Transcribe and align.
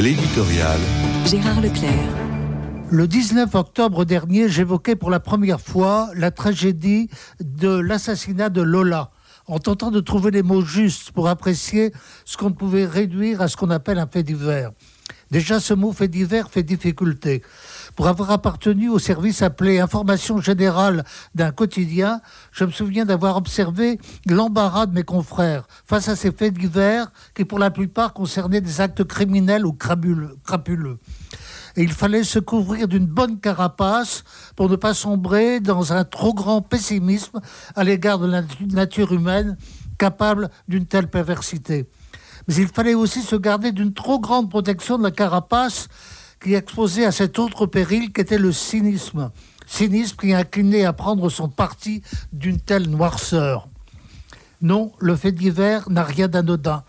L'éditorial. 0.00 0.78
Gérard 1.26 1.60
Leclerc. 1.60 1.90
Le 2.88 3.08
19 3.08 3.52
octobre 3.56 4.04
dernier, 4.04 4.48
j'évoquais 4.48 4.94
pour 4.94 5.10
la 5.10 5.18
première 5.18 5.60
fois 5.60 6.10
la 6.14 6.30
tragédie 6.30 7.10
de 7.40 7.68
l'assassinat 7.68 8.48
de 8.48 8.62
Lola, 8.62 9.10
en 9.48 9.58
tentant 9.58 9.90
de 9.90 9.98
trouver 9.98 10.30
les 10.30 10.44
mots 10.44 10.62
justes 10.62 11.10
pour 11.10 11.26
apprécier 11.26 11.92
ce 12.24 12.36
qu'on 12.36 12.52
pouvait 12.52 12.86
réduire 12.86 13.42
à 13.42 13.48
ce 13.48 13.56
qu'on 13.56 13.70
appelle 13.70 13.98
un 13.98 14.06
fait 14.06 14.22
divers. 14.22 14.70
Déjà, 15.32 15.58
ce 15.58 15.74
mot 15.74 15.92
fait 15.92 16.06
divers 16.06 16.48
fait 16.48 16.62
difficulté. 16.62 17.42
Pour 17.98 18.06
avoir 18.06 18.30
appartenu 18.30 18.88
au 18.88 19.00
service 19.00 19.42
appelé 19.42 19.80
Information 19.80 20.40
générale 20.40 21.04
d'un 21.34 21.50
quotidien, 21.50 22.20
je 22.52 22.64
me 22.64 22.70
souviens 22.70 23.04
d'avoir 23.04 23.36
observé 23.36 23.98
l'embarras 24.24 24.86
de 24.86 24.94
mes 24.94 25.02
confrères 25.02 25.66
face 25.84 26.08
à 26.08 26.14
ces 26.14 26.30
faits 26.30 26.54
divers 26.54 27.10
qui, 27.34 27.44
pour 27.44 27.58
la 27.58 27.72
plupart, 27.72 28.12
concernaient 28.12 28.60
des 28.60 28.80
actes 28.80 29.02
criminels 29.02 29.66
ou 29.66 29.72
crapuleux. 29.72 30.98
Et 31.74 31.82
il 31.82 31.90
fallait 31.90 32.22
se 32.22 32.38
couvrir 32.38 32.86
d'une 32.86 33.06
bonne 33.06 33.40
carapace 33.40 34.22
pour 34.54 34.70
ne 34.70 34.76
pas 34.76 34.94
sombrer 34.94 35.58
dans 35.58 35.92
un 35.92 36.04
trop 36.04 36.34
grand 36.34 36.62
pessimisme 36.62 37.40
à 37.74 37.82
l'égard 37.82 38.20
de 38.20 38.28
la 38.28 38.42
nature 38.70 39.12
humaine 39.12 39.56
capable 39.98 40.50
d'une 40.68 40.86
telle 40.86 41.10
perversité. 41.10 41.88
Mais 42.46 42.54
il 42.54 42.68
fallait 42.68 42.94
aussi 42.94 43.22
se 43.22 43.34
garder 43.34 43.72
d'une 43.72 43.92
trop 43.92 44.20
grande 44.20 44.50
protection 44.50 44.98
de 44.98 45.02
la 45.02 45.10
carapace 45.10 45.88
qui 46.42 46.54
exposait 46.54 47.04
à 47.04 47.12
cet 47.12 47.38
autre 47.38 47.66
péril 47.66 48.12
qu'était 48.12 48.38
le 48.38 48.52
cynisme. 48.52 49.30
Cynisme 49.66 50.16
qui 50.16 50.32
inclinait 50.32 50.84
à 50.84 50.92
prendre 50.92 51.28
son 51.28 51.48
parti 51.48 52.02
d'une 52.32 52.60
telle 52.60 52.88
noirceur. 52.88 53.68
Non, 54.62 54.92
le 54.98 55.14
fait 55.14 55.32
divers 55.32 55.90
n'a 55.90 56.02
rien 56.02 56.28
d'anodin. 56.28 56.84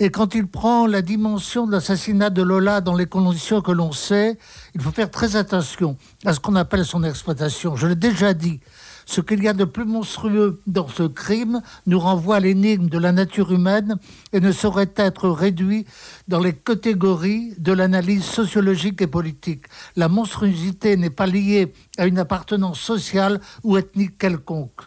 Et 0.00 0.10
quand 0.10 0.34
il 0.34 0.46
prend 0.46 0.86
la 0.86 1.02
dimension 1.02 1.66
de 1.66 1.72
l'assassinat 1.72 2.30
de 2.30 2.42
Lola 2.42 2.80
dans 2.80 2.94
les 2.94 3.06
conditions 3.06 3.60
que 3.60 3.72
l'on 3.72 3.90
sait, 3.90 4.38
il 4.74 4.80
faut 4.80 4.92
faire 4.92 5.10
très 5.10 5.34
attention 5.34 5.96
à 6.24 6.32
ce 6.32 6.40
qu'on 6.40 6.54
appelle 6.54 6.84
son 6.84 7.02
exploitation. 7.02 7.74
Je 7.74 7.88
l'ai 7.88 7.96
déjà 7.96 8.32
dit, 8.32 8.60
ce 9.08 9.22
qu'il 9.22 9.42
y 9.42 9.48
a 9.48 9.54
de 9.54 9.64
plus 9.64 9.86
monstrueux 9.86 10.60
dans 10.66 10.86
ce 10.86 11.04
crime 11.04 11.62
nous 11.86 11.98
renvoie 11.98 12.36
à 12.36 12.40
l'énigme 12.40 12.90
de 12.90 12.98
la 12.98 13.10
nature 13.10 13.50
humaine 13.52 13.96
et 14.34 14.40
ne 14.40 14.52
saurait 14.52 14.92
être 14.96 15.30
réduit 15.30 15.86
dans 16.28 16.40
les 16.40 16.52
catégories 16.52 17.54
de 17.56 17.72
l'analyse 17.72 18.24
sociologique 18.24 19.00
et 19.00 19.06
politique. 19.06 19.64
La 19.96 20.08
monstruosité 20.08 20.98
n'est 20.98 21.08
pas 21.08 21.26
liée 21.26 21.72
à 21.96 22.06
une 22.06 22.18
appartenance 22.18 22.80
sociale 22.80 23.40
ou 23.64 23.78
ethnique 23.78 24.18
quelconque. 24.18 24.82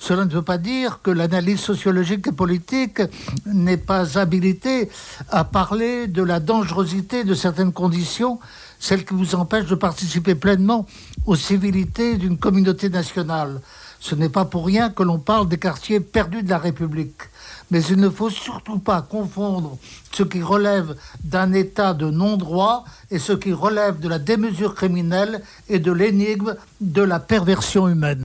Cela 0.00 0.24
ne 0.24 0.30
veut 0.30 0.42
pas 0.42 0.56
dire 0.56 1.00
que 1.02 1.10
l'analyse 1.10 1.60
sociologique 1.60 2.28
et 2.28 2.32
politique 2.32 3.02
n'est 3.44 3.76
pas 3.76 4.18
habilitée 4.18 4.88
à 5.28 5.44
parler 5.44 6.06
de 6.06 6.22
la 6.22 6.40
dangerosité 6.40 7.22
de 7.22 7.34
certaines 7.34 7.72
conditions, 7.72 8.40
celles 8.78 9.04
qui 9.04 9.12
vous 9.12 9.34
empêchent 9.34 9.68
de 9.68 9.74
participer 9.74 10.34
pleinement 10.34 10.86
aux 11.26 11.36
civilités 11.36 12.16
d'une 12.16 12.38
communauté 12.38 12.88
nationale. 12.88 13.60
Ce 14.00 14.14
n'est 14.14 14.30
pas 14.30 14.46
pour 14.46 14.64
rien 14.64 14.88
que 14.88 15.02
l'on 15.02 15.18
parle 15.18 15.48
des 15.48 15.58
quartiers 15.58 16.00
perdus 16.00 16.42
de 16.42 16.48
la 16.48 16.58
République. 16.58 17.20
Mais 17.70 17.84
il 17.84 17.96
ne 17.98 18.08
faut 18.08 18.30
surtout 18.30 18.78
pas 18.78 19.02
confondre 19.02 19.76
ce 20.12 20.22
qui 20.22 20.42
relève 20.42 20.96
d'un 21.22 21.52
état 21.52 21.92
de 21.92 22.10
non-droit 22.10 22.84
et 23.10 23.18
ce 23.18 23.34
qui 23.34 23.52
relève 23.52 24.00
de 24.00 24.08
la 24.08 24.18
démesure 24.18 24.74
criminelle 24.74 25.42
et 25.68 25.78
de 25.78 25.92
l'énigme 25.92 26.56
de 26.80 27.02
la 27.02 27.20
perversion 27.20 27.86
humaine. 27.86 28.18